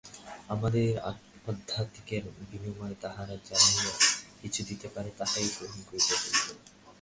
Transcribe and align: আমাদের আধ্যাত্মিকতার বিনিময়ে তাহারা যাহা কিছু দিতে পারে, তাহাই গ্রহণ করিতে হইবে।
আমাদের 0.49 0.87
আধ্যাত্মিকতার 1.01 2.23
বিনিময়ে 2.49 2.95
তাহারা 3.01 3.35
যাহা 3.47 3.89
কিছু 4.41 4.61
দিতে 4.69 4.87
পারে, 4.95 5.09
তাহাই 5.19 5.47
গ্রহণ 5.55 5.79
করিতে 5.89 6.13
হইবে। 6.13 6.53